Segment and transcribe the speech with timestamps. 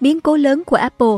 [0.00, 1.16] Biến cố lớn của Apple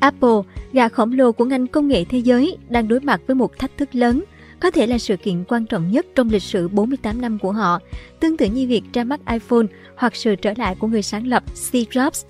[0.00, 0.38] Apple,
[0.72, 3.76] gà khổng lồ của ngành công nghệ thế giới, đang đối mặt với một thách
[3.76, 4.24] thức lớn,
[4.60, 7.78] có thể là sự kiện quan trọng nhất trong lịch sử 48 năm của họ,
[8.20, 9.66] tương tự như việc ra mắt iPhone
[9.96, 12.24] hoặc sự trở lại của người sáng lập Steve Jobs.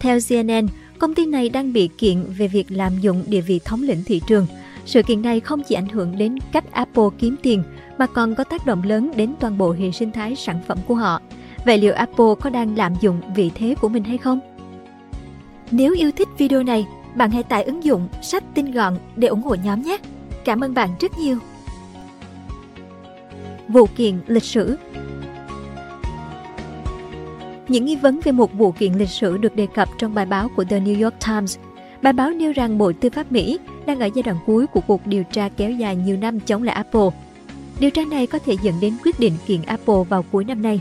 [0.00, 0.68] Theo CNN,
[0.98, 4.20] công ty này đang bị kiện về việc lạm dụng địa vị thống lĩnh thị
[4.26, 4.46] trường.
[4.86, 7.62] Sự kiện này không chỉ ảnh hưởng đến cách Apple kiếm tiền,
[7.98, 10.94] mà còn có tác động lớn đến toàn bộ hệ sinh thái sản phẩm của
[10.94, 11.20] họ.
[11.64, 14.40] Vậy liệu Apple có đang lạm dụng vị thế của mình hay không?
[15.70, 19.42] Nếu yêu thích video này, bạn hãy tải ứng dụng sách tin gọn để ủng
[19.42, 19.98] hộ nhóm nhé.
[20.44, 21.38] Cảm ơn bạn rất nhiều.
[23.68, 24.76] Vụ kiện lịch sử
[27.68, 30.48] Những nghi vấn về một vụ kiện lịch sử được đề cập trong bài báo
[30.56, 31.58] của The New York Times.
[32.02, 35.06] Bài báo nêu rằng Bộ Tư pháp Mỹ đang ở giai đoạn cuối của cuộc
[35.06, 37.08] điều tra kéo dài nhiều năm chống lại Apple.
[37.80, 40.80] Điều tra này có thể dẫn đến quyết định kiện Apple vào cuối năm nay.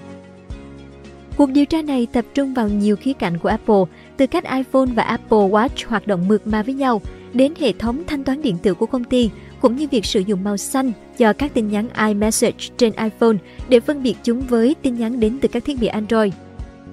[1.37, 3.83] Cuộc điều tra này tập trung vào nhiều khía cạnh của Apple,
[4.17, 7.01] từ cách iPhone và Apple Watch hoạt động mượt mà với nhau,
[7.33, 9.29] đến hệ thống thanh toán điện tử của công ty,
[9.61, 13.37] cũng như việc sử dụng màu xanh cho các tin nhắn iMessage trên iPhone
[13.69, 16.33] để phân biệt chúng với tin nhắn đến từ các thiết bị Android.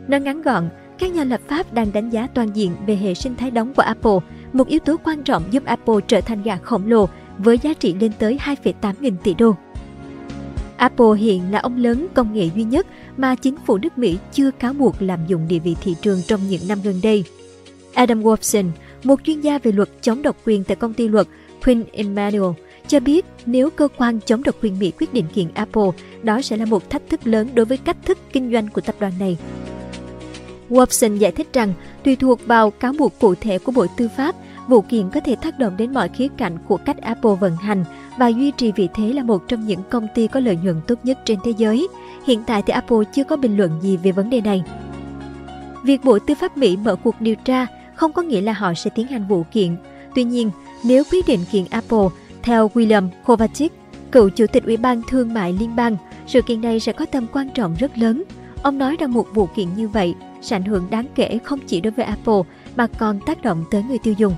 [0.08, 3.36] Nói ngắn gọn, các nhà lập pháp đang đánh giá toàn diện về hệ sinh
[3.36, 4.18] thái đóng của Apple,
[4.52, 7.94] một yếu tố quan trọng giúp Apple trở thành gà khổng lồ với giá trị
[8.00, 9.54] lên tới 2,8 nghìn tỷ đô.
[10.84, 14.50] Apple hiện là ông lớn công nghệ duy nhất mà chính phủ nước Mỹ chưa
[14.50, 17.24] cáo buộc lạm dụng địa vị thị trường trong những năm gần đây.
[17.94, 18.70] Adam Wolfson,
[19.04, 21.26] một chuyên gia về luật chống độc quyền tại công ty luật
[21.64, 22.52] Quinn Emanuel,
[22.86, 25.90] cho biết nếu cơ quan chống độc quyền Mỹ quyết định kiện Apple,
[26.22, 28.94] đó sẽ là một thách thức lớn đối với cách thức kinh doanh của tập
[29.00, 29.36] đoàn này.
[30.70, 31.72] Wolfson giải thích rằng,
[32.04, 34.36] tùy thuộc vào cáo buộc cụ thể của Bộ Tư pháp,
[34.68, 37.84] vụ kiện có thể tác động đến mọi khía cạnh của cách Apple vận hành
[38.18, 40.98] và duy trì vị thế là một trong những công ty có lợi nhuận tốt
[41.02, 41.88] nhất trên thế giới.
[42.26, 44.62] Hiện tại thì Apple chưa có bình luận gì về vấn đề này.
[45.82, 48.90] Việc Bộ Tư pháp Mỹ mở cuộc điều tra không có nghĩa là họ sẽ
[48.90, 49.76] tiến hành vụ kiện.
[50.14, 50.50] Tuy nhiên,
[50.84, 52.08] nếu quyết định kiện Apple,
[52.42, 53.72] theo William Kovacic,
[54.12, 57.26] cựu chủ tịch Ủy ban Thương mại Liên bang, sự kiện này sẽ có tầm
[57.32, 58.22] quan trọng rất lớn.
[58.62, 61.80] Ông nói rằng một vụ kiện như vậy sẽ ảnh hưởng đáng kể không chỉ
[61.80, 62.40] đối với Apple
[62.76, 64.34] mà còn tác động tới người tiêu dùng.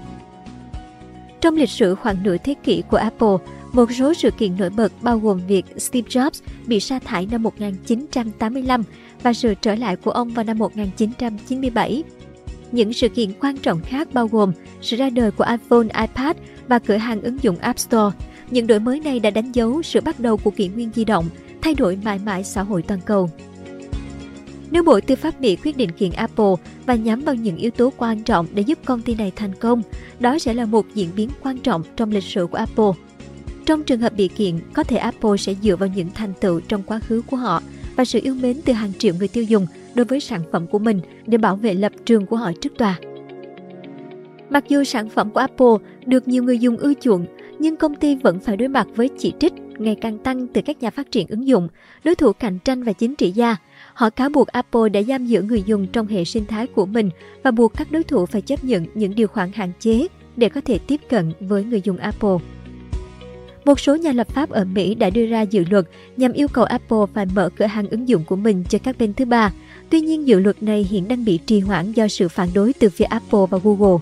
[1.41, 3.37] Trong lịch sử khoảng nửa thế kỷ của Apple,
[3.73, 7.43] một số sự kiện nổi bật bao gồm việc Steve Jobs bị sa thải năm
[7.43, 8.83] 1985
[9.23, 12.03] và sự trở lại của ông vào năm 1997.
[12.73, 16.37] Những sự kiện quan trọng khác bao gồm sự ra đời của iPhone, iPad
[16.69, 18.17] và cửa hàng ứng dụng App Store.
[18.51, 21.27] Những đổi mới này đã đánh dấu sự bắt đầu của kỷ nguyên di động,
[21.63, 23.31] thay đổi mãi mãi xã hội toàn cầu.
[24.71, 26.55] Nếu Bộ Tư pháp Mỹ quyết định kiện Apple
[26.87, 29.83] và nhắm vào những yếu tố quan trọng để giúp công ty này thành công,
[30.21, 32.91] đó sẽ là một diễn biến quan trọng trong lịch sử của Apple.
[33.67, 36.83] Trong trường hợp bị kiện, có thể Apple sẽ dựa vào những thành tựu trong
[36.83, 37.63] quá khứ của họ
[37.97, 40.79] và sự yêu mến từ hàng triệu người tiêu dùng đối với sản phẩm của
[40.79, 42.99] mình để bảo vệ lập trường của họ trước tòa.
[44.51, 45.75] Mặc dù sản phẩm của Apple
[46.07, 47.27] được nhiều người dùng ưa chuộng,
[47.59, 50.83] nhưng công ty vẫn phải đối mặt với chỉ trích ngày càng tăng từ các
[50.83, 51.69] nhà phát triển ứng dụng,
[52.05, 53.57] đối thủ cạnh tranh và chính trị gia.
[53.95, 57.11] Họ cáo buộc Apple đã giam giữ người dùng trong hệ sinh thái của mình
[57.43, 60.07] và buộc các đối thủ phải chấp nhận những điều khoản hạn chế
[60.37, 62.37] để có thể tiếp cận với người dùng Apple.
[63.65, 66.65] Một số nhà lập pháp ở Mỹ đã đưa ra dự luật nhằm yêu cầu
[66.65, 69.53] Apple phải mở cửa hàng ứng dụng của mình cho các bên thứ ba.
[69.91, 72.91] Tuy nhiên, dự luật này hiện đang bị trì hoãn do sự phản đối từ
[72.91, 73.99] phía Apple và Google.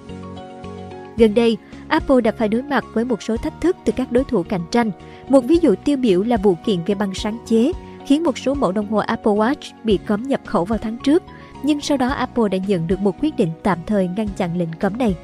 [1.16, 1.56] Gần đây,
[1.88, 4.64] Apple đã phải đối mặt với một số thách thức từ các đối thủ cạnh
[4.70, 4.90] tranh.
[5.28, 7.72] Một ví dụ tiêu biểu là vụ kiện về băng sáng chế,
[8.06, 11.22] khiến một số mẫu đồng hồ Apple Watch bị cấm nhập khẩu vào tháng trước.
[11.62, 14.72] Nhưng sau đó Apple đã nhận được một quyết định tạm thời ngăn chặn lệnh
[14.78, 15.14] cấm này.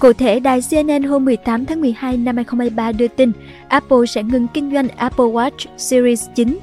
[0.00, 3.32] Cụ thể, đài CNN hôm 18 tháng 12 năm 2023 đưa tin
[3.68, 6.58] Apple sẽ ngừng kinh doanh Apple Watch Series 9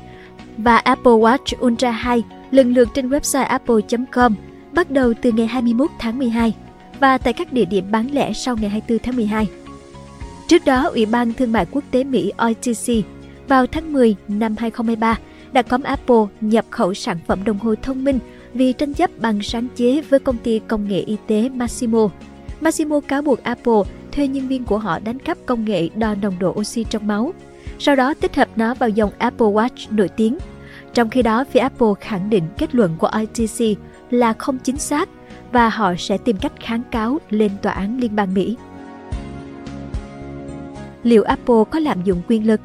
[0.57, 4.34] và Apple Watch Ultra 2 lần lượt trên website apple.com
[4.72, 6.53] bắt đầu từ ngày 21 tháng 12
[7.00, 9.48] và tại các địa điểm bán lẻ sau ngày 24 tháng 12.
[10.48, 13.06] Trước đó, Ủy ban Thương mại Quốc tế Mỹ OTC
[13.48, 15.20] vào tháng 10 năm 2023
[15.52, 18.20] đã cấm Apple nhập khẩu sản phẩm đồng hồ thông minh
[18.54, 22.10] vì tranh chấp bằng sáng chế với công ty công nghệ y tế Massimo.
[22.62, 23.81] Massimo cáo buộc Apple
[24.12, 27.34] thuê nhân viên của họ đánh cắp công nghệ đo nồng độ oxy trong máu,
[27.80, 30.38] sau đó tích hợp nó vào dòng Apple Watch nổi tiếng.
[30.94, 33.78] Trong khi đó, phía Apple khẳng định kết luận của ITC
[34.10, 35.10] là không chính xác
[35.52, 38.58] và họ sẽ tìm cách kháng cáo lên tòa án liên bang Mỹ.
[41.04, 42.62] Liệu Apple có lạm dụng quyền lực?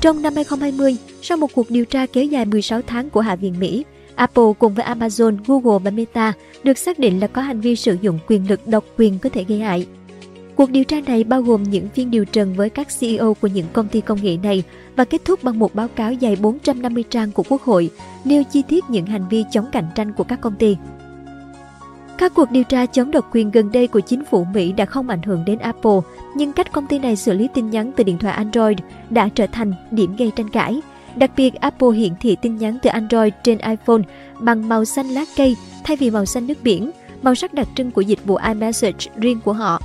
[0.00, 3.54] Trong năm 2020, sau một cuộc điều tra kéo dài 16 tháng của Hạ viện
[3.58, 3.84] Mỹ,
[4.14, 6.32] Apple cùng với Amazon, Google và Meta
[6.64, 9.44] được xác định là có hành vi sử dụng quyền lực độc quyền có thể
[9.44, 9.86] gây hại.
[10.56, 13.66] Cuộc điều tra này bao gồm những phiên điều trần với các CEO của những
[13.72, 14.62] công ty công nghệ này
[14.96, 17.90] và kết thúc bằng một báo cáo dài 450 trang của Quốc hội,
[18.24, 20.76] nêu chi tiết những hành vi chống cạnh tranh của các công ty.
[22.18, 25.08] Các cuộc điều tra chống độc quyền gần đây của chính phủ Mỹ đã không
[25.08, 25.98] ảnh hưởng đến Apple,
[26.36, 28.78] nhưng cách công ty này xử lý tin nhắn từ điện thoại Android
[29.10, 30.80] đã trở thành điểm gây tranh cãi.
[31.16, 34.02] Đặc biệt, Apple hiển thị tin nhắn từ Android trên iPhone
[34.40, 36.90] bằng màu xanh lá cây thay vì màu xanh nước biển,
[37.22, 39.80] màu sắc đặc trưng của dịch vụ iMessage riêng của họ.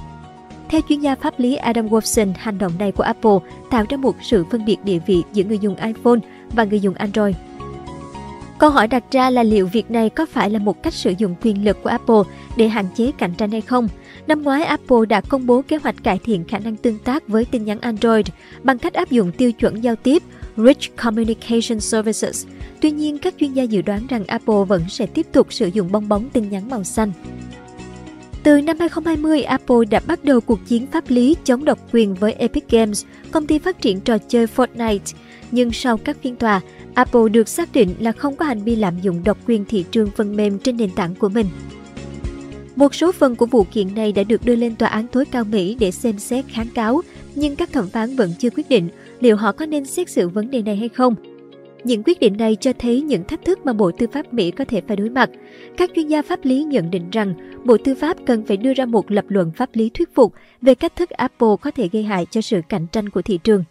[0.72, 3.38] Theo chuyên gia pháp lý Adam Wolfson, hành động này của Apple
[3.70, 6.20] tạo ra một sự phân biệt địa vị giữa người dùng iPhone
[6.52, 7.36] và người dùng Android.
[8.58, 11.36] Câu hỏi đặt ra là liệu việc này có phải là một cách sử dụng
[11.44, 12.22] quyền lực của Apple
[12.56, 13.88] để hạn chế cạnh tranh hay không?
[14.28, 17.46] Năm ngoái, Apple đã công bố kế hoạch cải thiện khả năng tương tác với
[17.46, 18.26] tin nhắn Android
[18.64, 20.24] bằng cách áp dụng tiêu chuẩn giao tiếp
[20.58, 22.48] Rich Communication Services.
[22.82, 25.92] Tuy nhiên, các chuyên gia dự đoán rằng Apple vẫn sẽ tiếp tục sử dụng
[25.92, 27.12] bong bóng tin nhắn màu xanh.
[28.44, 32.34] Từ năm 2020, Apple đã bắt đầu cuộc chiến pháp lý chống độc quyền với
[32.34, 35.16] Epic Games, công ty phát triển trò chơi Fortnite.
[35.52, 36.62] Nhưng sau các phiên tòa,
[36.94, 40.10] Apple được xác định là không có hành vi lạm dụng độc quyền thị trường
[40.16, 41.48] phần mềm trên nền tảng của mình.
[42.76, 45.44] Một số phần của vụ kiện này đã được đưa lên tòa án tối cao
[45.44, 47.02] Mỹ để xem xét kháng cáo,
[47.36, 48.90] nhưng các thẩm phán vẫn chưa quyết định
[49.20, 51.16] liệu họ có nên xét xử vấn đề này hay không.
[51.84, 54.66] Những quyết định này cho thấy những thách thức mà Bộ Tư pháp Mỹ có
[54.66, 55.30] thể phải đối mặt.
[55.78, 57.34] Các chuyên gia pháp lý nhận định rằng,
[57.64, 60.76] Bộ Tư pháp cần phải đưa ra một lập luận pháp lý thuyết phục về
[60.76, 63.64] cách thức Apple có thể gây hại cho sự cạnh tranh của thị trường.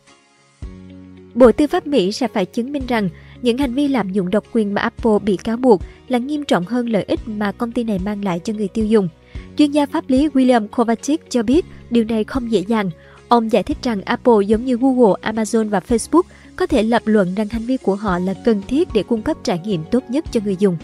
[1.34, 3.08] Bộ Tư pháp Mỹ sẽ phải chứng minh rằng,
[3.42, 6.64] những hành vi lạm dụng độc quyền mà Apple bị cáo buộc là nghiêm trọng
[6.64, 9.08] hơn lợi ích mà công ty này mang lại cho người tiêu dùng.
[9.56, 12.90] Chuyên gia pháp lý William Kovacic cho biết, điều này không dễ dàng.
[13.30, 16.22] Ông giải thích rằng Apple giống như Google, Amazon và Facebook
[16.56, 19.36] có thể lập luận rằng hành vi của họ là cần thiết để cung cấp
[19.44, 20.76] trải nghiệm tốt nhất cho người dùng.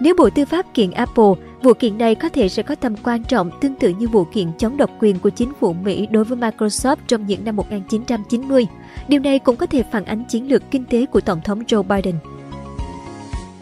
[0.00, 3.24] Nếu Bộ Tư pháp kiện Apple, vụ kiện này có thể sẽ có tầm quan
[3.24, 6.38] trọng tương tự như vụ kiện chống độc quyền của chính phủ Mỹ đối với
[6.38, 8.66] Microsoft trong những năm 1990.
[9.08, 11.82] Điều này cũng có thể phản ánh chiến lược kinh tế của Tổng thống Joe
[11.82, 12.14] Biden.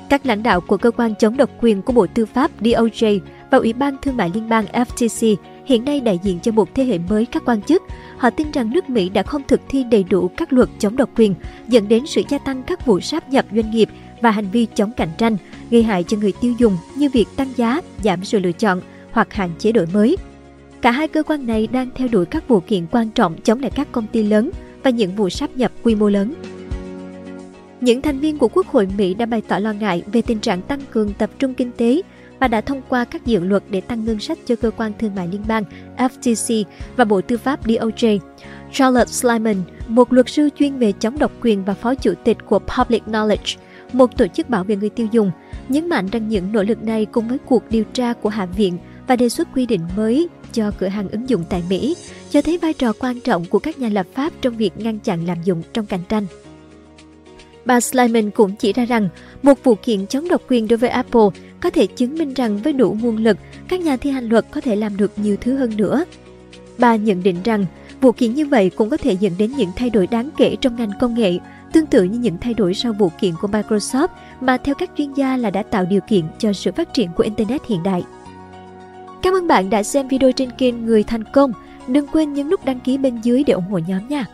[0.09, 3.59] Các lãnh đạo của cơ quan chống độc quyền của Bộ Tư pháp DOJ và
[3.59, 5.37] Ủy ban Thương mại Liên bang FTC
[5.69, 7.83] hiện nay đại diện cho một thế hệ mới các quan chức.
[8.17, 11.11] Họ tin rằng nước Mỹ đã không thực thi đầy đủ các luật chống độc
[11.17, 11.35] quyền,
[11.69, 13.89] dẫn đến sự gia tăng các vụ sáp nhập doanh nghiệp
[14.21, 15.37] và hành vi chống cạnh tranh,
[15.71, 18.81] gây hại cho người tiêu dùng như việc tăng giá, giảm sự lựa chọn
[19.11, 20.17] hoặc hạn chế đổi mới.
[20.81, 23.71] Cả hai cơ quan này đang theo đuổi các vụ kiện quan trọng chống lại
[23.75, 24.51] các công ty lớn
[24.83, 26.35] và những vụ sáp nhập quy mô lớn.
[27.81, 30.63] Những thành viên của Quốc hội Mỹ đã bày tỏ lo ngại về tình trạng
[30.63, 32.03] tăng cường tập trung kinh tế
[32.41, 35.15] và đã thông qua các dự luật để tăng ngân sách cho cơ quan thương
[35.15, 35.65] mại liên bang
[35.97, 36.65] FTC
[36.97, 38.19] và Bộ Tư pháp DOJ.
[38.73, 39.57] Charlotte Slyman,
[39.89, 43.57] một luật sư chuyên về chống độc quyền và phó chủ tịch của Public Knowledge,
[43.93, 45.31] một tổ chức bảo vệ người tiêu dùng,
[45.69, 48.79] nhấn mạnh rằng những nỗ lực này cùng với cuộc điều tra của Hạ viện
[49.07, 51.97] và đề xuất quy định mới cho cửa hàng ứng dụng tại Mỹ
[52.31, 55.27] cho thấy vai trò quan trọng của các nhà lập pháp trong việc ngăn chặn
[55.27, 56.27] lạm dụng trong cạnh tranh.
[57.69, 59.09] Bà Slyman cũng chỉ ra rằng
[59.43, 61.29] một vụ kiện chống độc quyền đối với Apple
[61.61, 63.37] có thể chứng minh rằng với đủ nguồn lực,
[63.69, 66.05] các nhà thi hành luật có thể làm được nhiều thứ hơn nữa.
[66.79, 67.67] Bà nhận định rằng
[68.01, 70.77] vụ kiện như vậy cũng có thể dẫn đến những thay đổi đáng kể trong
[70.77, 71.39] ngành công nghệ,
[71.73, 74.09] tương tự như những thay đổi sau vụ kiện của Microsoft
[74.41, 77.25] mà theo các chuyên gia là đã tạo điều kiện cho sự phát triển của
[77.25, 78.03] Internet hiện đại.
[79.23, 81.53] Cảm ơn bạn đã xem video trên kênh Người Thành Công.
[81.89, 84.27] Đừng quên nhấn nút đăng ký bên dưới để ủng hộ nhóm nha.